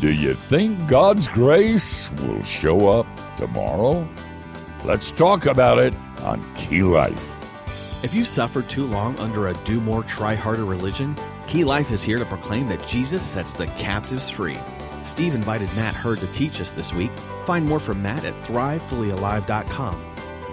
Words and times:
Do 0.00 0.12
you 0.12 0.34
think 0.34 0.88
God's 0.88 1.26
grace 1.26 2.10
will 2.20 2.42
show 2.42 2.90
up 2.90 3.06
tomorrow? 3.38 4.06
Let's 4.84 5.10
talk 5.10 5.46
about 5.46 5.78
it 5.78 5.94
on 6.20 6.44
Key 6.54 6.82
Life. 6.82 8.04
If 8.04 8.12
you've 8.12 8.26
suffered 8.26 8.68
too 8.68 8.84
long 8.84 9.18
under 9.18 9.48
a 9.48 9.54
do 9.64 9.80
more, 9.80 10.02
try 10.02 10.34
harder 10.34 10.66
religion, 10.66 11.16
Key 11.46 11.64
Life 11.64 11.90
is 11.90 12.02
here 12.02 12.18
to 12.18 12.26
proclaim 12.26 12.68
that 12.68 12.86
Jesus 12.86 13.22
sets 13.22 13.54
the 13.54 13.66
captives 13.78 14.28
free. 14.28 14.58
Steve 15.02 15.34
invited 15.34 15.74
Matt 15.74 15.94
Heard 15.94 16.18
to 16.18 16.30
teach 16.34 16.60
us 16.60 16.72
this 16.72 16.92
week. 16.92 17.10
Find 17.44 17.64
more 17.64 17.80
from 17.80 18.02
Matt 18.02 18.24
at 18.24 18.34
thrivefullyalive.com. 18.42 20.04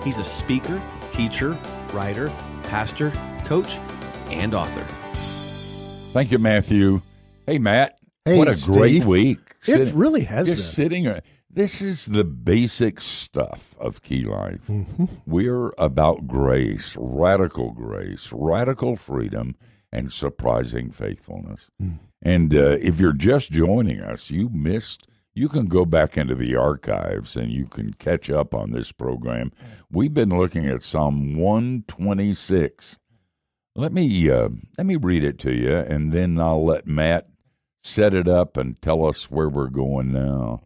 He's 0.05 0.19
a 0.19 0.23
speaker, 0.23 0.81
teacher, 1.11 1.57
writer, 1.91 2.31
pastor, 2.63 3.11
coach, 3.43 3.77
and 4.29 4.53
author. 4.53 4.85
Thank 6.13 6.31
you, 6.31 6.39
Matthew. 6.39 7.01
Hey, 7.45 7.57
Matt. 7.57 7.99
Hey, 8.25 8.37
what 8.37 8.47
a 8.47 8.55
Steve. 8.55 8.75
great 8.75 9.03
week. 9.03 9.39
It 9.67 9.93
really 9.93 10.21
has 10.21 10.47
just 10.47 10.47
been. 10.47 10.55
Just 10.55 10.73
sitting. 10.75 11.21
This 11.49 11.81
is 11.81 12.05
the 12.05 12.23
basic 12.23 13.01
stuff 13.01 13.75
of 13.79 14.01
Key 14.01 14.23
Life. 14.23 14.65
Mm-hmm. 14.67 15.05
We're 15.25 15.73
about 15.77 16.25
grace, 16.25 16.95
radical 16.97 17.71
grace, 17.71 18.29
radical 18.31 18.95
freedom, 18.95 19.55
and 19.91 20.11
surprising 20.11 20.89
faithfulness. 20.89 21.69
Mm. 21.81 21.99
And 22.21 22.55
uh, 22.55 22.77
if 22.81 22.99
you're 22.99 23.11
just 23.11 23.51
joining 23.51 23.99
us, 23.99 24.31
you 24.31 24.49
missed. 24.49 25.05
You 25.35 25.49
can 25.49 25.65
go 25.65 25.83
back 25.83 26.17
into 26.17 26.35
the 26.35 26.55
archives 26.55 27.35
and 27.35 27.51
you 27.51 27.65
can 27.65 27.93
catch 27.93 28.29
up 28.29 28.55
on 28.55 28.71
this 28.71 28.91
program. 28.91 29.51
We've 29.91 30.13
been 30.13 30.29
looking 30.29 30.67
at 30.67 30.81
Psalm 30.81 31.35
126. 31.35 32.97
Let 33.75 33.91
me 33.91 34.29
uh, 34.29 34.49
let 34.77 34.85
me 34.87 34.95
read 34.95 35.23
it 35.23 35.39
to 35.39 35.51
you, 35.51 35.75
and 35.75 36.11
then 36.11 36.39
I'll 36.39 36.63
let 36.63 36.85
Matt 36.87 37.27
set 37.83 38.13
it 38.13 38.27
up 38.27 38.57
and 38.57 38.81
tell 38.81 39.05
us 39.05 39.29
where 39.29 39.49
we're 39.49 39.67
going 39.67 40.11
now. 40.11 40.63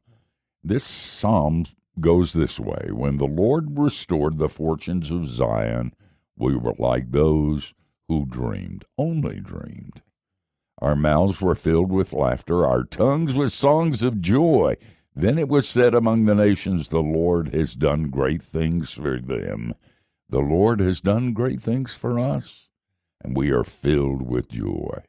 This 0.64 0.84
psalm 0.84 1.66
goes 2.00 2.34
this 2.34 2.59
way: 2.59 2.90
When 2.92 3.18
the 3.18 3.26
Lord 3.26 3.78
restored 3.78 4.38
the 4.38 4.50
fortunes 4.50 5.12
of 5.12 5.28
Zion, 5.28 5.94
we 6.38 6.56
were 6.56 6.76
like 6.78 7.12
those 7.12 7.74
who 8.08 8.26
dreamed, 8.26 8.86
only 8.98 9.40
dreamed. 9.40 10.02
Our 10.80 10.96
mouths 10.96 11.42
were 11.42 11.56
filled 11.56 11.92
with 11.92 12.14
laughter, 12.14 12.66
our 12.66 12.84
tongues 12.84 13.34
with 13.34 13.52
songs 13.52 14.04
of 14.04 14.22
joy. 14.22 14.78
Then 15.16 15.40
it 15.40 15.50
was 15.50 15.68
said 15.68 15.96
among 15.96 16.26
the 16.26 16.36
nations, 16.36 16.90
The 16.90 17.02
Lord 17.02 17.54
has 17.54 17.74
done 17.74 18.09
great 18.09 18.44
things 18.44 18.92
for 18.92 19.20
them. 19.20 19.74
The 20.30 20.40
Lord 20.40 20.80
has 20.80 21.02
done 21.02 21.34
great 21.34 21.59
things 21.59 21.96
for 21.96 22.20
us, 22.20 22.70
and 23.24 23.36
we 23.36 23.50
are 23.50 23.64
filled 23.64 24.22
with 24.22 24.50
joy. 24.50 25.02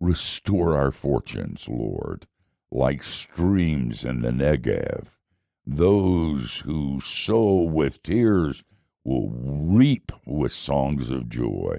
Restore 0.00 0.76
our 0.76 0.90
fortunes, 0.90 1.68
Lord, 1.68 2.26
like 2.70 3.02
streams 3.02 4.04
in 4.04 4.20
the 4.20 4.30
Negev. 4.30 5.08
Those 5.66 6.62
who 6.64 7.00
sow 7.00 7.62
with 7.62 8.02
tears 8.02 8.62
will 9.04 9.30
reap 9.30 10.12
with 10.26 10.52
songs 10.52 11.10
of 11.10 11.28
joy. 11.28 11.78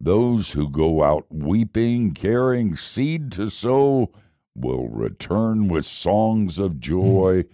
Those 0.00 0.52
who 0.52 0.68
go 0.68 1.04
out 1.04 1.26
weeping, 1.30 2.12
carrying 2.12 2.74
seed 2.74 3.30
to 3.32 3.48
sow, 3.50 4.10
will 4.54 4.88
return 4.88 5.68
with 5.68 5.86
songs 5.86 6.58
of 6.58 6.72
hmm. 6.72 6.80
joy, 6.80 7.44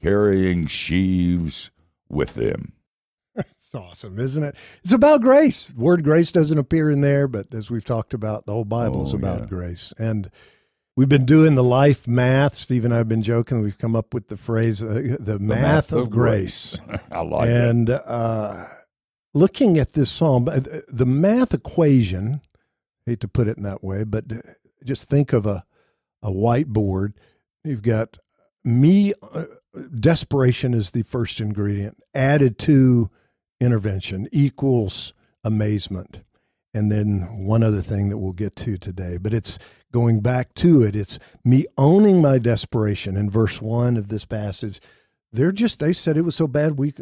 carrying 0.00 0.66
sheaves 0.66 1.70
with 2.08 2.34
them. 2.34 2.72
It's 3.70 3.74
awesome, 3.76 4.18
isn't 4.18 4.42
it? 4.42 4.56
It's 4.82 4.92
about 4.92 5.20
grace. 5.20 5.66
The 5.66 5.80
word 5.80 6.02
grace 6.02 6.32
doesn't 6.32 6.58
appear 6.58 6.90
in 6.90 7.02
there, 7.02 7.28
but 7.28 7.54
as 7.54 7.70
we've 7.70 7.84
talked 7.84 8.12
about, 8.12 8.44
the 8.44 8.50
whole 8.50 8.64
Bible 8.64 9.04
is 9.06 9.14
Oh, 9.14 9.16
about 9.18 9.42
yeah. 9.42 9.46
grace. 9.46 9.94
And 9.96 10.28
we've 10.96 11.08
been 11.08 11.24
doing 11.24 11.54
the 11.54 11.62
life 11.62 12.08
math. 12.08 12.56
Steve 12.56 12.84
and 12.84 12.92
I 12.92 12.96
have 12.96 13.08
been 13.08 13.22
joking. 13.22 13.60
We've 13.62 13.78
come 13.78 13.94
up 13.94 14.12
with 14.12 14.26
the 14.26 14.36
phrase, 14.36 14.82
uh, 14.82 15.14
the, 15.20 15.38
math, 15.38 15.92
of, 15.92 16.10
grace. 16.10 16.76
I 17.12 17.20
like 17.20 17.48
it. 17.48 17.54
and 17.54 17.90
uh, 17.90 18.66
looking 19.34 19.78
at 19.78 19.92
this 19.92 20.10
psalm, 20.10 20.48
uh, 20.48 20.58
the 20.88 21.06
math 21.06 21.54
equation, 21.54 22.40
hate 23.06 23.20
to 23.20 23.28
put 23.28 23.46
it 23.46 23.56
in 23.56 23.62
that 23.62 23.84
way, 23.84 24.02
but 24.02 24.24
just 24.82 25.08
think 25.08 25.32
of 25.32 25.46
a, 25.46 25.64
a 26.24 26.32
whiteboard. 26.32 27.12
You've 27.62 27.82
got 27.82 28.16
me, 28.64 29.14
uh, 29.32 29.44
desperation 30.00 30.74
is 30.74 30.90
the 30.90 31.02
first 31.04 31.40
ingredient, 31.40 31.98
added 32.16 32.58
to 32.58 33.10
intervention 33.60 34.28
equals 34.32 35.12
amazement. 35.44 36.22
And 36.72 36.90
then 36.90 37.44
one 37.44 37.62
other 37.62 37.82
thing 37.82 38.10
that 38.10 38.18
we'll 38.18 38.32
get 38.32 38.54
to 38.56 38.76
today, 38.76 39.16
but 39.16 39.34
it's 39.34 39.58
going 39.92 40.20
back 40.20 40.54
to 40.54 40.82
it. 40.82 40.94
It's 40.94 41.18
me 41.44 41.66
owning 41.76 42.22
my 42.22 42.38
desperation. 42.38 43.16
In 43.16 43.28
verse 43.28 43.60
one 43.60 43.96
of 43.96 44.08
this 44.08 44.24
passage, 44.24 44.80
they're 45.32 45.52
just, 45.52 45.80
they 45.80 45.92
said 45.92 46.16
it 46.16 46.22
was 46.22 46.36
so 46.36 46.46
bad, 46.46 46.78
we, 46.78 46.94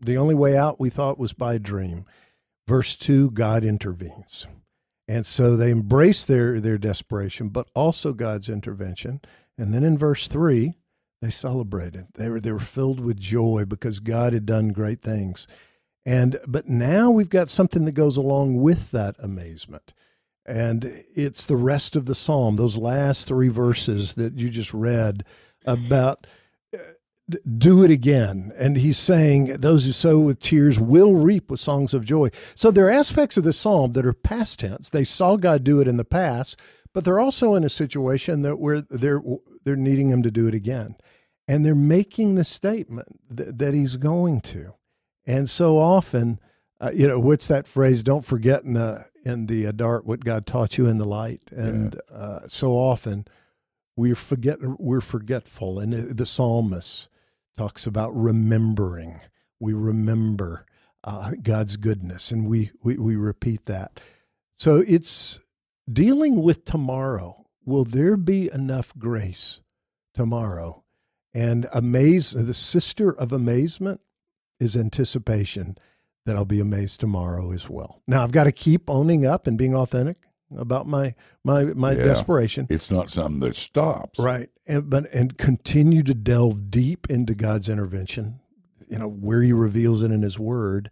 the 0.00 0.16
only 0.16 0.36
way 0.36 0.56
out 0.56 0.80
we 0.80 0.88
thought 0.90 1.18
was 1.18 1.32
by 1.32 1.58
dream. 1.58 2.06
Verse 2.68 2.96
two, 2.96 3.32
God 3.32 3.64
intervenes. 3.64 4.46
And 5.08 5.26
so 5.26 5.56
they 5.56 5.70
embrace 5.70 6.24
their, 6.24 6.60
their 6.60 6.78
desperation, 6.78 7.48
but 7.48 7.68
also 7.74 8.12
God's 8.12 8.48
intervention. 8.48 9.20
And 9.58 9.74
then 9.74 9.82
in 9.82 9.98
verse 9.98 10.28
three, 10.28 10.74
they 11.20 11.30
celebrated. 11.30 12.06
They 12.14 12.28
were, 12.28 12.40
they 12.40 12.52
were 12.52 12.60
filled 12.60 13.00
with 13.00 13.18
joy 13.18 13.64
because 13.66 13.98
God 13.98 14.32
had 14.32 14.46
done 14.46 14.68
great 14.68 15.02
things. 15.02 15.48
And 16.04 16.38
but 16.46 16.68
now 16.68 17.10
we've 17.10 17.28
got 17.28 17.50
something 17.50 17.84
that 17.84 17.92
goes 17.92 18.16
along 18.16 18.60
with 18.60 18.90
that 18.90 19.16
amazement. 19.18 19.92
And 20.44 21.04
it's 21.14 21.46
the 21.46 21.56
rest 21.56 21.94
of 21.94 22.06
the 22.06 22.14
psalm, 22.14 22.56
those 22.56 22.76
last 22.76 23.28
three 23.28 23.48
verses 23.48 24.14
that 24.14 24.38
you 24.38 24.50
just 24.50 24.74
read 24.74 25.24
about 25.64 26.26
uh, 26.74 26.78
do 27.56 27.84
it 27.84 27.92
again. 27.92 28.52
And 28.56 28.76
he's 28.76 28.98
saying, 28.98 29.58
Those 29.58 29.84
who 29.84 29.92
sow 29.92 30.18
with 30.18 30.40
tears 30.40 30.80
will 30.80 31.14
reap 31.14 31.48
with 31.48 31.60
songs 31.60 31.94
of 31.94 32.04
joy. 32.04 32.30
So 32.56 32.72
there 32.72 32.86
are 32.86 32.90
aspects 32.90 33.36
of 33.36 33.44
the 33.44 33.52
psalm 33.52 33.92
that 33.92 34.04
are 34.04 34.12
past 34.12 34.60
tense. 34.60 34.88
They 34.88 35.04
saw 35.04 35.36
God 35.36 35.62
do 35.62 35.80
it 35.80 35.86
in 35.86 35.96
the 35.96 36.04
past, 36.04 36.58
but 36.92 37.04
they're 37.04 37.20
also 37.20 37.54
in 37.54 37.62
a 37.62 37.70
situation 37.70 38.42
that 38.42 38.58
where 38.58 38.80
they're 38.80 39.22
they're 39.64 39.76
needing 39.76 40.10
him 40.10 40.24
to 40.24 40.30
do 40.32 40.48
it 40.48 40.54
again. 40.54 40.96
And 41.46 41.64
they're 41.64 41.74
making 41.74 42.34
the 42.34 42.44
statement 42.44 43.20
that, 43.30 43.58
that 43.58 43.74
he's 43.74 43.96
going 43.96 44.40
to. 44.42 44.74
And 45.26 45.48
so 45.48 45.78
often, 45.78 46.40
uh, 46.80 46.90
you 46.92 47.06
know, 47.06 47.20
what's 47.20 47.46
that 47.48 47.68
phrase? 47.68 48.02
Don't 48.02 48.24
forget 48.24 48.64
in 48.64 48.72
the 48.74 49.06
in 49.24 49.46
the 49.46 49.68
uh, 49.68 49.72
dark 49.72 50.04
what 50.04 50.24
God 50.24 50.46
taught 50.46 50.78
you 50.78 50.86
in 50.86 50.98
the 50.98 51.04
light. 51.04 51.42
And 51.52 52.00
uh, 52.12 52.40
so 52.48 52.72
often, 52.72 53.26
we 53.96 54.14
forget 54.14 54.58
we're 54.60 55.00
forgetful. 55.00 55.78
And 55.78 55.92
the, 55.92 56.14
the 56.14 56.26
psalmist 56.26 57.08
talks 57.56 57.86
about 57.86 58.14
remembering. 58.16 59.20
We 59.60 59.72
remember 59.74 60.66
uh, 61.04 61.32
God's 61.40 61.76
goodness, 61.76 62.30
and 62.32 62.46
we, 62.46 62.72
we 62.82 62.96
we 62.96 63.16
repeat 63.16 63.66
that. 63.66 64.00
So 64.56 64.82
it's 64.86 65.40
dealing 65.90 66.42
with 66.42 66.64
tomorrow. 66.64 67.46
Will 67.64 67.84
there 67.84 68.16
be 68.16 68.50
enough 68.52 68.92
grace 68.98 69.60
tomorrow? 70.14 70.82
And 71.34 71.66
amaze 71.72 72.32
the 72.32 72.52
sister 72.54 73.10
of 73.10 73.32
amazement 73.32 74.00
is 74.60 74.76
anticipation 74.76 75.76
that 76.24 76.36
I'll 76.36 76.44
be 76.44 76.60
amazed 76.60 77.00
tomorrow 77.00 77.52
as 77.52 77.68
well. 77.68 78.00
Now 78.06 78.22
I've 78.22 78.32
got 78.32 78.44
to 78.44 78.52
keep 78.52 78.88
owning 78.88 79.26
up 79.26 79.46
and 79.46 79.58
being 79.58 79.74
authentic 79.74 80.16
about 80.56 80.86
my 80.86 81.14
my 81.44 81.64
my 81.64 81.92
Yeah. 81.92 82.04
desperation. 82.04 82.66
It's 82.70 82.90
not 82.90 83.10
something 83.10 83.40
that 83.40 83.56
stops. 83.56 84.18
Right. 84.18 84.50
And 84.66 84.88
but 84.88 85.12
and 85.12 85.36
continue 85.36 86.02
to 86.04 86.14
delve 86.14 86.70
deep 86.70 87.08
into 87.10 87.34
God's 87.34 87.68
intervention, 87.68 88.40
you 88.88 88.98
know, 88.98 89.08
where 89.08 89.42
he 89.42 89.52
reveals 89.52 90.02
it 90.02 90.12
in 90.12 90.22
his 90.22 90.38
word, 90.38 90.90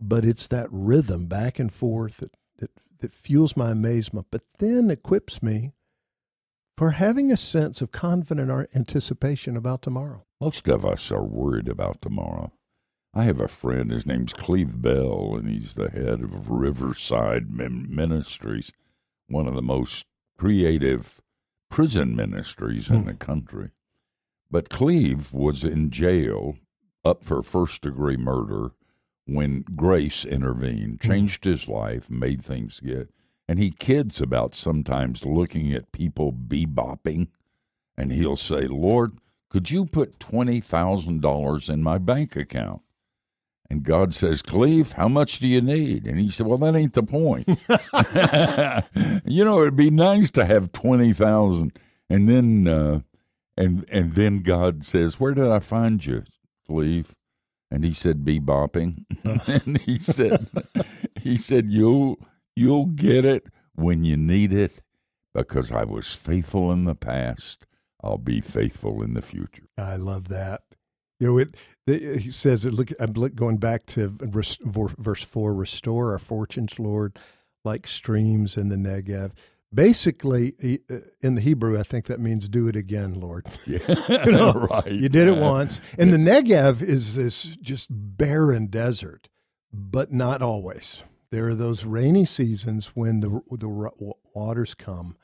but 0.00 0.24
it's 0.24 0.46
that 0.48 0.68
rhythm 0.70 1.26
back 1.26 1.58
and 1.58 1.72
forth 1.72 2.18
that 2.18 2.32
that, 2.58 2.70
that 3.00 3.12
fuels 3.12 3.56
my 3.56 3.70
amazement, 3.70 4.26
but 4.30 4.42
then 4.58 4.90
equips 4.90 5.42
me 5.42 5.72
for 6.76 6.92
having 6.92 7.32
a 7.32 7.36
sense 7.36 7.80
of 7.82 7.90
confident 7.90 8.68
anticipation 8.76 9.56
about 9.56 9.82
tomorrow. 9.82 10.24
Most 10.40 10.68
of 10.68 10.84
us 10.84 11.10
are 11.10 11.24
worried 11.24 11.68
about 11.68 12.00
tomorrow. 12.00 12.52
I 13.14 13.24
have 13.24 13.40
a 13.40 13.48
friend, 13.48 13.90
his 13.90 14.06
name's 14.06 14.32
Cleve 14.32 14.80
Bell, 14.80 15.34
and 15.36 15.48
he's 15.48 15.74
the 15.74 15.90
head 15.90 16.20
of 16.20 16.50
Riverside 16.50 17.50
Ministries, 17.50 18.70
one 19.28 19.48
of 19.48 19.54
the 19.54 19.62
most 19.62 20.04
creative 20.36 21.20
prison 21.70 22.14
ministries 22.14 22.90
in 22.90 23.00
Hmm. 23.02 23.06
the 23.08 23.14
country. 23.14 23.70
But 24.50 24.68
Cleve 24.70 25.32
was 25.32 25.64
in 25.64 25.90
jail 25.90 26.58
up 27.04 27.24
for 27.24 27.42
first 27.42 27.82
degree 27.82 28.16
murder 28.16 28.72
when 29.24 29.62
Grace 29.74 30.24
intervened, 30.24 31.00
changed 31.00 31.44
his 31.44 31.68
life, 31.68 32.08
made 32.10 32.42
things 32.42 32.80
good. 32.80 33.08
And 33.48 33.58
he 33.58 33.70
kids 33.70 34.20
about 34.20 34.54
sometimes 34.54 35.24
looking 35.24 35.72
at 35.72 35.92
people 35.92 36.32
bebopping, 36.32 37.28
and 37.96 38.12
he'll 38.12 38.36
say, 38.36 38.66
Lord, 38.66 39.18
could 39.50 39.70
you 39.70 39.86
put 39.86 40.18
$20,000 40.18 41.68
in 41.70 41.82
my 41.82 41.98
bank 41.98 42.36
account? 42.36 42.82
And 43.70 43.82
God 43.82 44.14
says, 44.14 44.40
Cleve, 44.40 44.92
how 44.92 45.08
much 45.08 45.40
do 45.40 45.46
you 45.46 45.60
need? 45.60 46.06
And 46.06 46.18
he 46.18 46.30
said, 46.30 46.46
Well, 46.46 46.58
that 46.58 46.74
ain't 46.74 46.94
the 46.94 47.02
point. 47.02 47.46
you 49.26 49.44
know, 49.44 49.60
it'd 49.60 49.76
be 49.76 49.90
nice 49.90 50.30
to 50.32 50.46
have 50.46 50.72
20,000. 50.72 51.78
And 52.08 52.28
then, 52.28 52.66
uh, 52.66 53.00
and 53.58 53.84
and 53.90 54.14
then 54.14 54.38
God 54.42 54.84
says, 54.84 55.18
"Where 55.18 55.34
did 55.34 55.48
I 55.48 55.58
find 55.58 56.04
you, 56.04 56.22
Cleve?" 56.66 57.14
And 57.70 57.84
he 57.84 57.92
said, 57.92 58.24
"Be 58.24 58.38
bopping." 58.38 59.04
and 59.64 59.78
he 59.80 59.98
said, 59.98 60.46
"He 61.20 61.36
said 61.36 61.66
you'll 61.68 62.18
you'll 62.54 62.86
get 62.86 63.24
it 63.24 63.48
when 63.74 64.04
you 64.04 64.16
need 64.16 64.52
it, 64.52 64.80
because 65.34 65.72
I 65.72 65.84
was 65.84 66.14
faithful 66.14 66.70
in 66.72 66.84
the 66.84 66.94
past. 66.94 67.66
I'll 68.02 68.16
be 68.16 68.40
faithful 68.40 69.02
in 69.02 69.14
the 69.14 69.22
future." 69.22 69.64
I 69.76 69.96
love 69.96 70.28
that. 70.28 70.62
You 71.18 71.26
know, 71.26 71.38
it. 71.38 71.56
The, 71.86 72.18
he 72.18 72.30
says, 72.30 72.64
it, 72.64 72.74
"Look, 72.74 72.90
I'm 73.00 73.12
going 73.12 73.58
back 73.58 73.86
to 73.86 74.08
verse, 74.08 74.58
verse 74.62 75.24
four: 75.24 75.54
Restore 75.54 76.12
our 76.12 76.18
fortunes, 76.18 76.78
Lord, 76.78 77.18
like 77.64 77.86
streams 77.86 78.56
in 78.56 78.68
the 78.68 78.76
Negev." 78.76 79.32
basically 79.72 80.80
uh, 80.90 80.96
in 81.20 81.34
the 81.34 81.40
hebrew 81.40 81.78
i 81.78 81.82
think 81.82 82.06
that 82.06 82.18
means 82.18 82.48
do 82.48 82.68
it 82.68 82.76
again 82.76 83.14
lord. 83.20 83.46
Yeah 83.66 83.78
you 84.24 84.32
know, 84.32 84.52
right. 84.70 84.90
you 84.90 85.08
did 85.08 85.28
it 85.28 85.36
once. 85.36 85.80
And 85.98 86.12
the 86.12 86.16
negev 86.16 86.80
is 86.80 87.16
this 87.16 87.42
just 87.60 87.88
barren 87.90 88.66
desert 88.68 89.28
but 89.72 90.12
not 90.12 90.40
always. 90.40 91.04
There 91.30 91.48
are 91.48 91.54
those 91.54 91.84
rainy 91.84 92.24
seasons 92.24 92.92
when 92.94 93.20
the 93.20 93.42
the 93.50 93.92
waters 94.34 94.74
come 94.74 95.16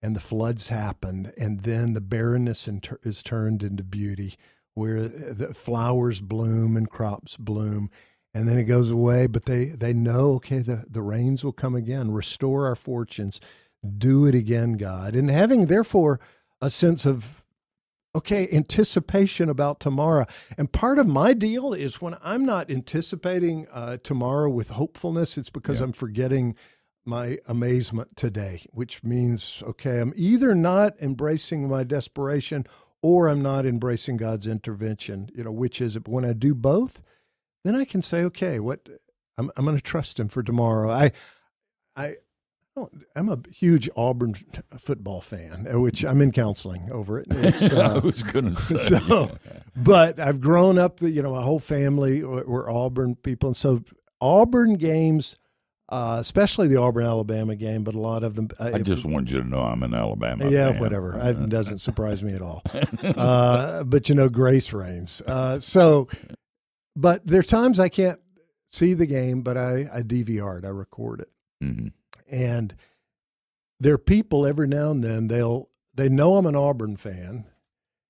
and 0.00 0.14
the 0.14 0.20
floods 0.20 0.68
happen 0.68 1.32
and 1.36 1.60
then 1.62 1.94
the 1.94 2.00
barrenness 2.00 2.68
is 3.02 3.22
turned 3.22 3.64
into 3.64 3.82
beauty 3.82 4.36
where 4.78 5.08
the 5.08 5.52
flowers 5.52 6.20
bloom 6.20 6.76
and 6.76 6.88
crops 6.88 7.36
bloom 7.36 7.90
and 8.32 8.48
then 8.48 8.56
it 8.58 8.64
goes 8.64 8.90
away 8.90 9.26
but 9.26 9.44
they 9.44 9.66
they 9.66 9.92
know 9.92 10.34
okay 10.34 10.60
the, 10.60 10.84
the 10.88 11.02
rains 11.02 11.44
will 11.44 11.52
come 11.52 11.74
again 11.74 12.10
restore 12.10 12.66
our 12.66 12.76
fortunes 12.76 13.40
do 13.86 14.26
it 14.26 14.34
again, 14.34 14.72
God. 14.72 15.14
And 15.14 15.30
having, 15.30 15.66
therefore, 15.66 16.20
a 16.60 16.70
sense 16.70 17.06
of, 17.06 17.44
okay, 18.14 18.48
anticipation 18.50 19.48
about 19.48 19.80
tomorrow. 19.80 20.26
And 20.56 20.72
part 20.72 20.98
of 20.98 21.06
my 21.06 21.32
deal 21.32 21.72
is 21.72 22.00
when 22.00 22.16
I'm 22.22 22.44
not 22.44 22.70
anticipating 22.70 23.66
uh, 23.72 23.98
tomorrow 23.98 24.50
with 24.50 24.70
hopefulness, 24.70 25.38
it's 25.38 25.50
because 25.50 25.78
yeah. 25.78 25.84
I'm 25.84 25.92
forgetting 25.92 26.56
my 27.04 27.38
amazement 27.46 28.16
today, 28.16 28.66
which 28.70 29.02
means, 29.02 29.62
okay, 29.66 30.00
I'm 30.00 30.12
either 30.16 30.54
not 30.54 30.94
embracing 31.00 31.68
my 31.68 31.84
desperation 31.84 32.66
or 33.02 33.28
I'm 33.28 33.42
not 33.42 33.66
embracing 33.66 34.16
God's 34.16 34.46
intervention. 34.46 35.30
You 35.34 35.44
know, 35.44 35.52
which 35.52 35.80
is 35.80 35.96
it? 35.96 36.04
But 36.04 36.12
when 36.12 36.24
I 36.24 36.32
do 36.32 36.54
both, 36.54 37.02
then 37.64 37.74
I 37.74 37.84
can 37.84 38.02
say, 38.02 38.22
okay, 38.24 38.58
what 38.58 38.88
I'm, 39.36 39.50
I'm 39.56 39.64
going 39.64 39.76
to 39.76 39.82
trust 39.82 40.18
Him 40.18 40.28
for 40.28 40.42
tomorrow. 40.42 40.90
I, 40.90 41.12
I, 41.96 42.16
don't 42.78 43.04
I'm 43.16 43.28
a 43.28 43.38
huge 43.50 43.88
Auburn 43.96 44.34
football 44.78 45.20
fan, 45.20 45.66
uh, 45.72 45.80
which 45.80 46.04
I'm 46.04 46.20
in 46.20 46.32
counseling 46.32 46.88
over 46.90 47.18
it. 47.18 47.26
Uh, 47.68 47.94
I 47.96 47.98
was 47.98 48.22
going 48.22 48.54
to 48.54 48.62
say, 48.62 48.98
so, 48.98 49.36
but 49.76 50.18
I've 50.18 50.40
grown 50.40 50.78
up. 50.78 51.02
You 51.02 51.22
know, 51.22 51.34
my 51.34 51.42
whole 51.42 51.58
family 51.58 52.22
were 52.22 52.70
Auburn 52.70 53.16
people, 53.16 53.48
and 53.48 53.56
so 53.56 53.82
Auburn 54.20 54.74
games, 54.74 55.36
uh, 55.88 56.18
especially 56.20 56.68
the 56.68 56.76
Auburn 56.76 57.04
Alabama 57.04 57.56
game, 57.56 57.84
but 57.84 57.94
a 57.94 58.00
lot 58.00 58.22
of 58.22 58.34
them. 58.34 58.48
Uh, 58.58 58.72
I 58.74 58.78
just 58.80 59.04
wanted 59.04 59.30
you 59.30 59.42
to 59.42 59.48
know 59.48 59.60
I'm 59.60 59.82
an 59.82 59.94
Alabama. 59.94 60.50
Yeah, 60.50 60.72
fan. 60.72 60.80
whatever. 60.80 61.18
It 61.18 61.48
doesn't 61.48 61.78
surprise 61.78 62.22
me 62.22 62.34
at 62.34 62.42
all. 62.42 62.62
Uh, 63.02 63.84
but 63.84 64.08
you 64.08 64.14
know, 64.14 64.28
grace 64.28 64.72
reigns. 64.72 65.22
Uh, 65.26 65.58
so, 65.60 66.08
but 66.94 67.26
there 67.26 67.40
are 67.40 67.44
times 67.44 67.78
I 67.80 67.88
can't 67.88 68.20
see 68.70 68.94
the 68.94 69.06
game, 69.06 69.42
but 69.42 69.56
I 69.56 69.88
I 69.92 70.02
DVR 70.02 70.58
it. 70.58 70.64
I 70.64 70.68
record 70.68 71.20
it. 71.20 71.30
Mm-hmm 71.62 71.88
and 72.28 72.74
there 73.80 73.94
are 73.94 73.98
people 73.98 74.46
every 74.46 74.68
now 74.68 74.90
and 74.90 75.02
then 75.02 75.28
they'll 75.28 75.68
they 75.94 76.08
know 76.08 76.36
I'm 76.36 76.46
an 76.46 76.54
Auburn 76.56 76.96
fan. 76.96 77.46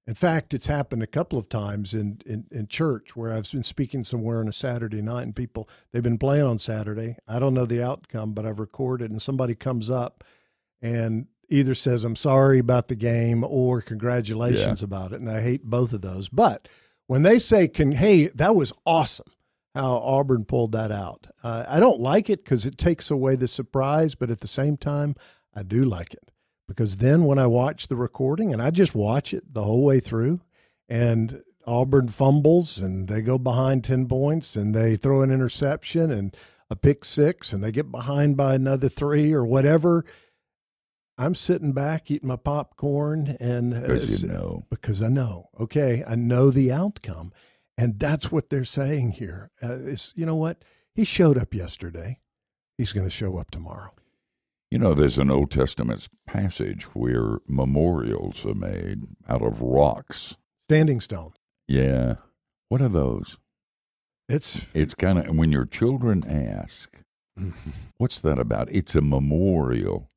In 0.08 0.14
fact, 0.14 0.54
it's 0.54 0.64
happened 0.64 1.02
a 1.02 1.06
couple 1.06 1.38
of 1.38 1.50
times 1.50 1.92
in, 1.92 2.22
in, 2.24 2.46
in 2.50 2.66
church 2.66 3.14
where 3.14 3.30
I've 3.30 3.52
been 3.52 3.62
speaking 3.62 4.04
somewhere 4.04 4.40
on 4.40 4.48
a 4.48 4.54
Saturday 4.54 5.02
night 5.02 5.24
and 5.24 5.36
people 5.36 5.68
they've 5.92 6.02
been 6.02 6.16
playing 6.16 6.44
on 6.46 6.58
Saturday. 6.58 7.18
I 7.28 7.38
don't 7.38 7.52
know 7.52 7.66
the 7.66 7.84
outcome, 7.84 8.32
but 8.32 8.46
I've 8.46 8.58
recorded 8.58 9.10
and 9.10 9.20
somebody 9.20 9.54
comes 9.54 9.90
up 9.90 10.24
and 10.80 11.26
either 11.50 11.74
says 11.74 12.04
I'm 12.04 12.16
sorry 12.16 12.58
about 12.58 12.88
the 12.88 12.94
game 12.96 13.44
or 13.44 13.82
congratulations 13.82 14.80
yeah. 14.80 14.86
about 14.86 15.12
it. 15.12 15.20
And 15.20 15.30
I 15.30 15.42
hate 15.42 15.64
both 15.64 15.92
of 15.92 16.00
those. 16.00 16.30
But 16.30 16.68
when 17.06 17.22
they 17.22 17.38
say 17.38 17.68
can 17.68 17.92
hey, 17.92 18.28
that 18.28 18.56
was 18.56 18.72
awesome 18.86 19.30
how 19.74 19.98
Auburn 19.98 20.46
pulled 20.46 20.72
that 20.72 20.90
out. 20.90 21.26
Uh, 21.44 21.66
I 21.68 21.80
don't 21.80 22.00
like 22.00 22.30
it 22.30 22.46
because 22.46 22.64
it 22.64 22.78
takes 22.78 23.10
away 23.10 23.36
the 23.36 23.46
surprise, 23.46 24.14
but 24.14 24.30
at 24.30 24.40
the 24.40 24.48
same 24.48 24.78
time, 24.78 25.16
I 25.54 25.64
do 25.64 25.84
like 25.84 26.14
it 26.14 26.27
because 26.68 26.98
then 26.98 27.24
when 27.24 27.38
I 27.38 27.46
watch 27.46 27.88
the 27.88 27.96
recording 27.96 28.52
and 28.52 28.62
I 28.62 28.70
just 28.70 28.94
watch 28.94 29.34
it 29.34 29.52
the 29.52 29.64
whole 29.64 29.82
way 29.82 29.98
through, 29.98 30.40
and 30.88 31.42
Auburn 31.66 32.08
fumbles 32.08 32.78
and 32.78 33.08
they 33.08 33.22
go 33.22 33.38
behind 33.38 33.84
10 33.84 34.06
points 34.06 34.54
and 34.54 34.74
they 34.74 34.96
throw 34.96 35.22
an 35.22 35.30
interception 35.30 36.10
and 36.10 36.36
a 36.70 36.76
pick 36.76 37.04
six 37.04 37.52
and 37.52 37.64
they 37.64 37.72
get 37.72 37.90
behind 37.90 38.36
by 38.36 38.54
another 38.54 38.88
three 38.88 39.32
or 39.32 39.44
whatever. 39.44 40.04
I'm 41.16 41.34
sitting 41.34 41.72
back 41.72 42.10
eating 42.10 42.28
my 42.28 42.36
popcorn 42.36 43.36
and 43.40 43.74
because 43.74 44.22
uh, 44.22 44.26
you 44.26 44.32
know 44.32 44.66
because 44.70 45.02
I 45.02 45.08
know 45.08 45.48
okay 45.58 46.04
I 46.06 46.14
know 46.14 46.50
the 46.50 46.70
outcome 46.70 47.32
and 47.76 47.98
that's 47.98 48.30
what 48.30 48.50
they're 48.50 48.64
saying 48.64 49.12
here. 49.12 49.50
Uh, 49.62 49.72
is 49.74 50.12
you 50.14 50.24
know 50.24 50.36
what? 50.36 50.62
He 50.94 51.04
showed 51.04 51.36
up 51.36 51.54
yesterday. 51.54 52.20
He's 52.76 52.92
going 52.92 53.06
to 53.06 53.10
show 53.10 53.36
up 53.38 53.50
tomorrow. 53.50 53.92
You 54.70 54.78
know, 54.78 54.92
there's 54.92 55.18
an 55.18 55.30
Old 55.30 55.50
Testament 55.50 56.08
passage 56.26 56.84
where 56.94 57.38
memorials 57.46 58.44
are 58.44 58.54
made 58.54 59.00
out 59.28 59.42
of 59.42 59.62
rocks. 59.62 60.36
Standing 60.68 61.00
stone. 61.00 61.32
Yeah. 61.66 62.16
What 62.68 62.82
are 62.82 62.90
those? 62.90 63.38
It's 64.28 64.66
it's 64.74 64.94
kind 64.94 65.18
of 65.18 65.34
when 65.34 65.52
your 65.52 65.64
children 65.64 66.22
ask, 66.28 66.98
mm-hmm. 67.38 67.70
"What's 67.96 68.18
that 68.20 68.38
about?" 68.38 68.68
It's 68.70 68.94
a 68.94 69.00
memorial 69.00 70.10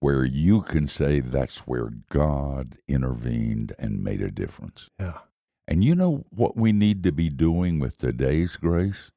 where 0.00 0.24
you 0.24 0.62
can 0.62 0.88
say 0.88 1.20
that's 1.20 1.58
where 1.66 1.90
God 2.08 2.78
intervened 2.88 3.74
and 3.78 4.02
made 4.02 4.22
a 4.22 4.30
difference. 4.30 4.88
Yeah. 4.98 5.18
And 5.68 5.84
you 5.84 5.94
know 5.94 6.24
what 6.30 6.56
we 6.56 6.72
need 6.72 7.02
to 7.02 7.12
be 7.12 7.28
doing 7.28 7.78
with 7.78 7.98
today's 7.98 8.56
grace? 8.56 9.10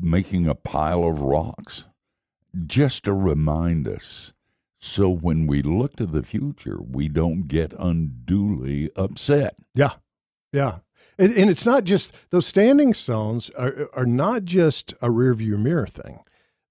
Making 0.00 0.48
a 0.48 0.56
pile 0.56 1.04
of 1.04 1.20
rocks 1.20 1.86
just 2.66 3.04
to 3.04 3.12
remind 3.12 3.88
us. 3.88 4.32
So 4.78 5.08
when 5.08 5.46
we 5.46 5.62
look 5.62 5.96
to 5.96 6.06
the 6.06 6.22
future, 6.22 6.78
we 6.80 7.08
don't 7.08 7.48
get 7.48 7.72
unduly 7.78 8.90
upset. 8.94 9.56
Yeah. 9.74 9.94
Yeah. 10.52 10.78
And, 11.18 11.32
and 11.32 11.50
it's 11.50 11.66
not 11.66 11.84
just 11.84 12.12
those 12.30 12.46
standing 12.46 12.94
stones 12.94 13.50
are, 13.50 13.88
are 13.94 14.06
not 14.06 14.44
just 14.44 14.92
a 15.00 15.08
rearview 15.08 15.58
mirror 15.58 15.86
thing. 15.86 16.20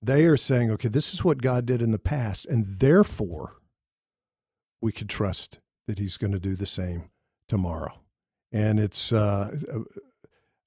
They 0.02 0.26
are 0.26 0.38
saying, 0.38 0.70
okay, 0.72 0.88
this 0.88 1.14
is 1.14 1.24
what 1.24 1.42
God 1.42 1.66
did 1.66 1.82
in 1.82 1.92
the 1.92 2.00
past, 2.00 2.46
and 2.46 2.66
therefore 2.68 3.56
we 4.82 4.92
can 4.92 5.08
trust 5.08 5.60
that 5.88 5.98
He's 5.98 6.18
going 6.18 6.32
to 6.32 6.40
do 6.40 6.56
the 6.56 6.68
same 6.68 7.10
tomorrow 7.48 8.00
and 8.56 8.80
it's 8.80 9.12
uh, 9.12 9.56
uh, 9.74 9.80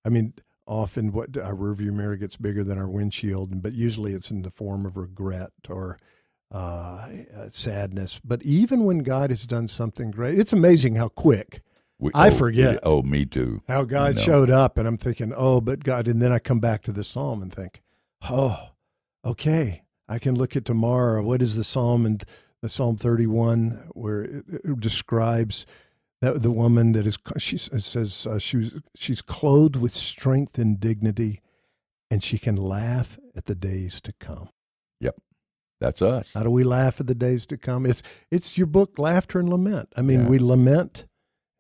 I 0.05 0.11
mean 0.11 0.35
often 0.69 1.11
what 1.13 1.37
our 1.37 1.55
rearview 1.55 1.93
mirror 1.93 2.17
gets 2.17 2.37
bigger 2.37 2.63
than 2.63 2.79
our 2.79 2.89
windshield, 2.89 3.63
but 3.63 3.73
usually 3.73 4.13
it's 4.13 4.31
in 4.31 4.43
the 4.43 4.51
form 4.51 4.87
of 4.87 4.97
regret 4.97 5.51
or 5.69 5.99
uh, 6.53 7.09
uh, 7.37 7.49
sadness. 7.51 8.21
But 8.23 8.43
even 8.43 8.85
when 8.85 8.99
God 8.99 9.31
has 9.31 9.47
done 9.47 9.67
something 9.67 10.11
great, 10.11 10.39
it's 10.39 10.53
amazing 10.53 10.95
how 10.97 11.09
quick. 11.09 11.63
We, 11.99 12.13
I 12.15 12.29
oh, 12.29 12.31
forget. 12.31 12.79
Oh, 12.85 13.03
me 13.03 13.27
too. 13.27 13.63
How 13.67 13.83
God 13.83 14.21
showed 14.21 14.51
up, 14.51 14.79
and 14.79 14.87
I'm 14.87 14.99
thinking, 14.99 15.33
oh, 15.37 15.61
but 15.61 15.83
God, 15.83 16.07
and 16.07 16.23
then 16.23 16.33
I 16.33 16.39
come 16.39 16.61
back 16.61 16.83
to 16.83 16.93
the 16.93 17.03
psalm 17.03 17.43
and 17.43 17.53
think, 17.53 17.83
oh, 18.31 18.71
okay, 19.25 19.83
I 20.09 20.21
can 20.21 20.37
look 20.37 20.55
at 20.55 20.65
tomorrow. 20.65 21.23
What 21.23 21.43
is 21.43 21.57
the 21.57 21.65
psalm 21.65 22.07
and 22.07 22.23
the 22.61 22.69
Psalm 22.69 22.97
31 22.97 23.91
where 23.93 24.23
it, 24.23 24.45
it 24.49 24.81
describes 24.81 25.67
that 26.21 26.43
the 26.43 26.51
woman 26.51 26.93
that 26.93 27.07
is 27.07 27.19
she 27.37 27.57
says 27.57 28.27
uh, 28.27 28.39
she 28.39 28.57
was, 28.57 28.75
she's 28.97 29.23
clothed 29.23 29.77
with 29.77 29.95
strength 29.95 30.59
and 30.59 30.81
dignity 30.81 31.41
and 32.11 32.23
she 32.23 32.39
can 32.39 32.57
laugh 32.57 33.19
at 33.37 33.45
the 33.45 33.55
days 33.55 34.01
to 34.01 34.13
come. 34.13 34.49
Yep. 35.01 35.21
That's 35.81 36.03
us. 36.03 36.33
How 36.35 36.43
do 36.43 36.51
we 36.51 36.65
laugh 36.65 37.01
at 37.01 37.07
the 37.07 37.15
days 37.15 37.47
to 37.47 37.57
come? 37.57 37.87
It's 37.87 38.03
it's 38.31 38.59
your 38.59 38.67
book 38.67 38.99
laughter 38.99 39.39
and 39.39 39.49
lament. 39.49 39.93
I 39.97 40.03
mean 40.03 40.23
yeah. 40.23 40.29
we 40.29 40.39
lament 40.39 41.07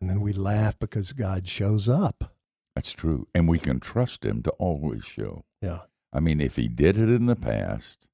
and 0.01 0.11
then 0.11 0.21
we 0.21 0.33
laugh 0.33 0.79
because 0.79 1.13
god 1.13 1.47
shows 1.47 1.89
up. 1.89 2.35
That's 2.75 2.93
true. 2.93 3.27
And 3.35 3.49
we 3.49 3.59
can 3.59 3.81
trust 3.81 4.25
him 4.25 4.43
to 4.43 4.51
always 4.53 5.05
show. 5.05 5.45
Yeah. 5.63 5.81
I 6.13 6.21
mean 6.21 6.41
if 6.41 6.57
he 6.57 6.69
did 6.69 6.99
it 6.99 7.09
in 7.09 7.27
the 7.27 7.37
past 7.37 8.09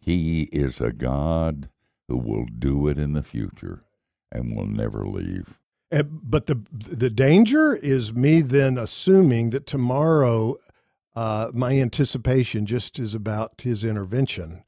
he 0.00 0.42
is 0.44 0.80
a 0.80 0.92
god 0.92 1.68
who 2.08 2.16
will 2.16 2.46
do 2.46 2.88
it 2.88 2.98
in 2.98 3.12
the 3.12 3.22
future 3.22 3.84
and 4.32 4.56
will 4.56 4.66
never 4.66 5.06
leave 5.06 5.58
but 5.90 6.46
the 6.46 6.60
the 6.70 7.10
danger 7.10 7.74
is 7.74 8.12
me 8.12 8.40
then 8.40 8.76
assuming 8.76 9.50
that 9.50 9.66
tomorrow 9.66 10.56
uh, 11.16 11.50
my 11.52 11.78
anticipation 11.80 12.66
just 12.66 12.98
is 12.98 13.14
about 13.14 13.60
his 13.62 13.82
intervention. 13.82 14.62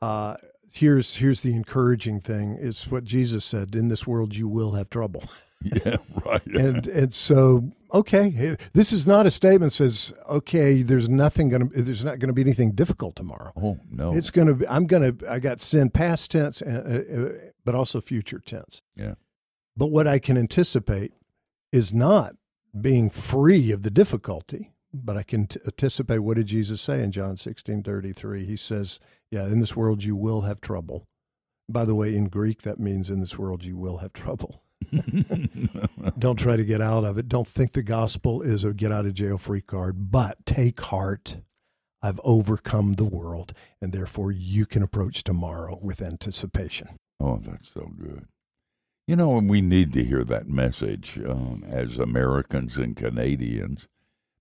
Uh, 0.00 0.36
here's 0.70 1.16
here's 1.16 1.42
the 1.42 1.54
encouraging 1.54 2.20
thing 2.20 2.56
is 2.58 2.90
what 2.90 3.04
Jesus 3.04 3.44
said 3.44 3.74
in 3.74 3.88
this 3.88 4.06
world 4.06 4.34
you 4.34 4.48
will 4.48 4.72
have 4.72 4.90
trouble. 4.90 5.24
Yeah 5.64 5.98
right. 6.26 6.42
And 6.46 6.88
and 6.88 7.14
so 7.14 7.70
okay 7.94 8.56
this 8.72 8.92
is 8.92 9.06
not 9.06 9.26
a 9.26 9.30
statement 9.30 9.70
that 9.70 9.76
says 9.76 10.12
okay 10.28 10.82
there's 10.82 11.08
nothing 11.08 11.50
going 11.50 11.70
to 11.70 11.82
there's 11.82 12.04
not 12.04 12.18
going 12.18 12.26
to 12.30 12.32
be 12.32 12.42
anything 12.42 12.72
difficult 12.72 13.14
tomorrow. 13.14 13.52
Oh 13.56 13.78
no. 13.88 14.12
It's 14.12 14.30
going 14.30 14.48
to 14.48 14.54
be 14.54 14.66
i'm 14.66 14.88
going 14.88 15.16
to 15.16 15.30
i 15.30 15.38
got 15.38 15.60
sin 15.60 15.88
past 15.90 16.32
tense 16.32 16.62
uh, 16.62 17.04
uh, 17.14 17.50
but 17.64 17.76
also 17.76 18.00
future 18.00 18.40
tense. 18.44 18.82
Yeah 18.96 19.14
but 19.76 19.86
what 19.86 20.06
i 20.06 20.18
can 20.18 20.36
anticipate 20.36 21.12
is 21.72 21.92
not 21.92 22.34
being 22.80 23.10
free 23.10 23.70
of 23.70 23.82
the 23.82 23.90
difficulty 23.90 24.72
but 24.92 25.16
i 25.16 25.22
can 25.22 25.46
t- 25.46 25.60
anticipate 25.66 26.18
what 26.18 26.36
did 26.36 26.46
jesus 26.46 26.80
say 26.80 27.02
in 27.02 27.12
john 27.12 27.36
16 27.36 27.82
33 27.82 28.44
he 28.44 28.56
says 28.56 29.00
yeah, 29.32 29.46
in 29.46 29.60
this 29.60 29.74
world 29.74 30.04
you 30.04 30.14
will 30.14 30.42
have 30.42 30.60
trouble. 30.60 31.08
By 31.68 31.86
the 31.86 31.94
way, 31.94 32.14
in 32.14 32.28
Greek, 32.28 32.62
that 32.62 32.78
means 32.78 33.08
in 33.08 33.18
this 33.18 33.38
world 33.38 33.64
you 33.64 33.78
will 33.78 33.96
have 33.96 34.12
trouble. 34.12 34.62
Don't 36.18 36.38
try 36.38 36.56
to 36.56 36.64
get 36.64 36.82
out 36.82 37.04
of 37.04 37.16
it. 37.16 37.28
Don't 37.28 37.48
think 37.48 37.72
the 37.72 37.82
gospel 37.82 38.42
is 38.42 38.62
a 38.62 38.74
get 38.74 38.92
out 38.92 39.06
of 39.06 39.14
jail 39.14 39.38
free 39.38 39.62
card, 39.62 40.10
but 40.10 40.44
take 40.44 40.78
heart. 40.78 41.38
I've 42.02 42.20
overcome 42.24 42.94
the 42.94 43.04
world, 43.04 43.54
and 43.80 43.92
therefore 43.92 44.32
you 44.32 44.66
can 44.66 44.82
approach 44.82 45.24
tomorrow 45.24 45.78
with 45.80 46.02
anticipation. 46.02 46.88
Oh, 47.18 47.38
that's 47.42 47.72
so 47.72 47.90
good. 47.96 48.26
You 49.12 49.16
know, 49.16 49.36
and 49.36 49.50
we 49.50 49.60
need 49.60 49.92
to 49.92 50.02
hear 50.02 50.24
that 50.24 50.48
message 50.48 51.20
um, 51.26 51.64
as 51.68 51.98
Americans 51.98 52.78
and 52.78 52.96
Canadians 52.96 53.86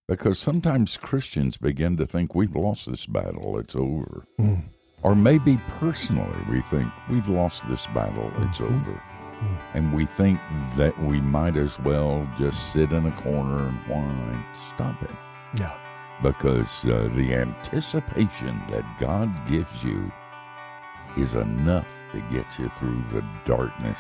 because 0.08 0.40
sometimes 0.40 0.96
Christians 0.96 1.58
begin 1.58 1.98
to 1.98 2.06
think 2.08 2.34
we've 2.34 2.56
lost 2.56 2.90
this 2.90 3.06
battle, 3.06 3.60
it's 3.60 3.75
over. 3.75 4.25
Mm. 4.40 4.63
Or 5.04 5.13
maybe 5.13 5.60
personally, 5.78 6.40
we 6.50 6.62
think 6.62 6.90
we've 7.10 7.28
lost 7.28 7.68
this 7.68 7.86
battle, 7.88 8.32
it's 8.38 8.60
mm-hmm. 8.60 8.74
over. 8.74 8.94
Mm-hmm. 8.94 9.78
And 9.78 9.94
we 9.94 10.06
think 10.06 10.40
that 10.78 10.98
we 11.04 11.20
might 11.20 11.58
as 11.58 11.78
well 11.80 12.25
just 12.38 12.72
sit 12.72 12.94
in 12.94 13.06
a 13.06 13.12
corner 13.24 13.68
and 13.68 13.78
whine. 13.90 14.46
Stop 14.74 15.04
it. 15.04 15.12
Yeah. 15.60 15.78
Because 16.24 16.86
uh, 16.86 17.10
the 17.13 17.34
anticipation 17.34 18.62
that 18.70 18.86
God 19.01 19.30
gives 19.50 19.84
you 19.84 20.10
is 21.18 21.36
enough 21.36 21.92
to 22.13 22.22
get 22.32 22.58
you 22.58 22.70
through 22.70 23.04
the 23.12 23.22
darkness 23.44 24.00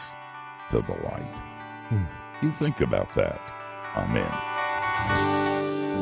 to 0.71 0.81
the 0.81 0.93
light. 1.03 1.41
Mm. 1.89 2.07
You 2.41 2.51
think 2.51 2.81
about 2.81 3.13
that. 3.13 3.39
Amen. 3.95 4.31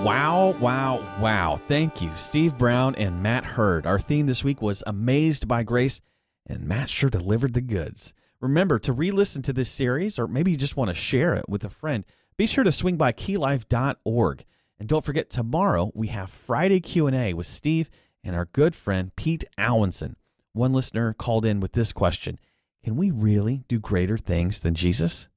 Wow, 0.05 0.55
wow, 0.59 1.17
wow. 1.19 1.59
Thank 1.67 2.01
you, 2.01 2.11
Steve 2.15 2.57
Brown 2.57 2.95
and 2.95 3.21
Matt 3.21 3.43
Heard. 3.43 3.85
Our 3.85 3.99
theme 3.99 4.27
this 4.27 4.43
week 4.43 4.61
was 4.61 4.83
Amazed 4.85 5.47
by 5.47 5.63
Grace, 5.63 5.99
and 6.45 6.67
Matt 6.67 6.89
sure 6.89 7.09
delivered 7.09 7.53
the 7.53 7.61
goods. 7.61 8.13
Remember 8.39 8.79
to 8.79 8.93
re-listen 8.93 9.41
to 9.41 9.53
this 9.53 9.69
series, 9.69 10.17
or 10.17 10.27
maybe 10.27 10.51
you 10.51 10.57
just 10.57 10.77
want 10.77 10.89
to 10.89 10.93
share 10.93 11.33
it 11.33 11.49
with 11.49 11.65
a 11.65 11.69
friend. 11.69 12.05
Be 12.37 12.45
sure 12.45 12.63
to 12.63 12.71
swing 12.71 12.95
by 12.95 13.11
keylife.org. 13.11 14.45
And 14.79 14.87
don't 14.87 15.03
forget, 15.03 15.29
tomorrow 15.29 15.91
we 15.93 16.07
have 16.07 16.29
Friday 16.29 16.79
Q&A 16.79 17.33
with 17.33 17.47
Steve 17.47 17.89
and 18.23 18.35
our 18.35 18.45
good 18.45 18.75
friend 18.75 19.13
Pete 19.17 19.43
Alwinson. 19.57 20.15
One 20.53 20.71
listener 20.73 21.13
called 21.13 21.43
in 21.43 21.59
with 21.59 21.73
this 21.73 21.91
question 21.91 22.39
Can 22.83 22.95
we 22.95 23.11
really 23.11 23.63
do 23.67 23.79
greater 23.79 24.17
things 24.17 24.61
than 24.61 24.73
Jesus? 24.73 25.27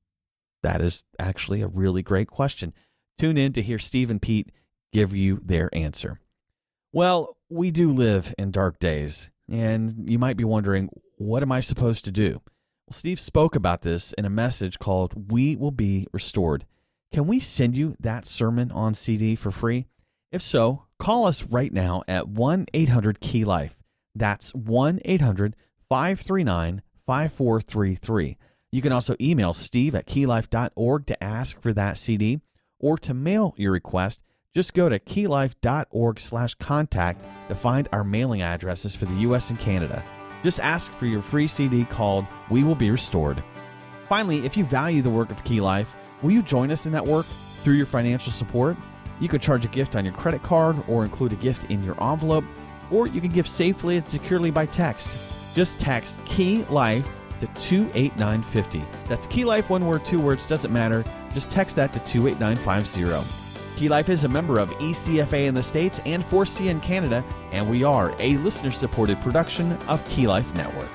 That 0.63 0.81
is 0.81 1.03
actually 1.19 1.61
a 1.63 1.69
really 1.69 2.03
great 2.03 2.29
question. 2.29 2.73
Tune 3.19 3.37
in 3.37 3.53
to 3.55 3.63
hear 3.63 3.79
Steve 3.79 4.11
and 4.11 4.23
Pete 4.23 4.51
give 4.93 5.15
you 5.15 5.41
their 5.45 5.69
answer. 5.75 6.21
Well, 6.93 7.37
we 7.49 7.71
do 7.71 7.91
live 7.93 8.35
in 8.39 8.51
dark 8.51 8.79
days, 8.79 9.31
and 9.51 10.09
you 10.09 10.19
might 10.19 10.37
be 10.37 10.45
wondering, 10.45 10.89
what 11.17 11.43
am 11.43 11.53
I 11.53 11.61
supposed 11.61 12.05
to 12.05 12.13
do? 12.13 12.41
Well, 12.87 12.93
Steve 12.93 13.19
spoke 13.19 13.55
about 13.57 13.83
this 13.83 14.13
in 14.15 14.25
a 14.25 14.31
message 14.31 14.79
called 14.79 15.33
We 15.33 15.57
Will 15.57 15.71
Be 15.71 16.07
Restored. 16.13 16.67
Can 17.13 17.27
we 17.27 17.41
send 17.41 17.77
you 17.77 17.97
that 18.01 18.25
sermon 18.25 18.71
on 18.71 18.95
CD 18.95 19.37
for 19.37 19.51
free? 19.51 19.87
If 20.31 20.43
so, 20.43 20.85
call 20.99 21.27
us 21.27 21.45
right 21.45 21.73
now 21.73 22.03
at 22.09 22.29
1 22.29 22.67
800 22.73 23.21
Key 23.21 23.45
Life. 23.45 23.83
That's 24.15 24.55
1 24.55 25.01
800 25.05 25.57
539 25.89 26.83
5433. 27.07 28.37
You 28.71 28.83
can 28.83 28.93
also 28.93 29.15
email 29.21 29.53
steve 29.53 29.95
at 29.95 30.07
keylife.org 30.07 31.07
to 31.07 31.23
ask 31.23 31.61
for 31.61 31.73
that 31.73 31.99
CD 31.99 32.41
or 32.83 32.99
to 32.99 33.15
mail 33.15 33.55
your 33.57 33.73
request, 33.73 34.21
just 34.55 34.75
go 34.75 34.89
to 34.89 34.99
keylife.org 34.99 36.21
slash 36.21 36.55
contact 36.57 37.25
to 37.49 37.55
find 37.55 37.89
our 37.93 38.05
mailing 38.05 38.43
addresses 38.43 38.95
for 38.95 39.07
the 39.07 39.15
U.S. 39.21 39.49
and 39.49 39.59
Canada. 39.59 40.03
Just 40.43 40.61
ask 40.61 40.93
for 40.93 41.07
your 41.07 41.23
free 41.23 41.49
CD 41.49 41.85
called 41.85 42.27
We 42.51 42.65
Will 42.65 42.75
Be 42.75 42.91
Restored. 42.91 43.43
Finally, 44.05 44.45
if 44.45 44.57
you 44.57 44.65
value 44.65 45.01
the 45.01 45.09
work 45.09 45.31
of 45.31 45.43
Key 45.45 45.61
Life, 45.61 45.95
will 46.21 46.33
you 46.33 46.43
join 46.43 46.71
us 46.71 46.85
in 46.85 46.93
that 46.93 47.07
work 47.07 47.25
through 47.25 47.75
your 47.75 47.87
financial 47.87 48.33
support? 48.33 48.77
You 49.21 49.29
can 49.29 49.41
charge 49.41 49.65
a 49.65 49.69
gift 49.69 49.97
on 49.97 50.05
your 50.05 50.15
credit 50.15 50.43
card 50.43 50.77
or 50.89 51.05
include 51.05 51.33
a 51.33 51.37
gift 51.37 51.71
in 51.71 51.83
your 51.83 52.03
envelope, 52.03 52.45
or 52.91 53.07
you 53.07 53.21
can 53.21 53.31
give 53.31 53.49
safely 53.49 53.97
and 53.97 54.07
securely 54.07 54.51
by 54.51 54.67
text. 54.67 55.32
Just 55.55 55.81
text 55.81 56.17
Key 56.25 56.65
Life 56.65 57.09
to 57.41 57.47
28950. 57.47 58.83
That's 59.09 59.27
Key 59.27 59.45
Life, 59.45 59.71
one 59.71 59.87
word, 59.87 60.05
two 60.05 60.21
words, 60.21 60.47
doesn't 60.49 60.73
matter 60.73 61.05
just 61.35 61.51
text 61.51 61.77
that 61.77 61.93
to 61.93 62.01
28950. 62.01 63.79
Key 63.79 63.89
Life 63.89 64.09
is 64.09 64.25
a 64.25 64.29
member 64.29 64.59
of 64.59 64.71
ECFA 64.71 65.47
in 65.47 65.55
the 65.55 65.63
States 65.63 66.01
and 66.05 66.23
4C 66.23 66.69
in 66.69 66.81
Canada, 66.81 67.25
and 67.53 67.69
we 67.69 67.85
are 67.85 68.15
a 68.19 68.37
listener 68.39 68.71
supported 68.71 69.19
production 69.21 69.73
of 69.89 70.07
Key 70.09 70.27
Life 70.27 70.55
Network. 70.55 70.91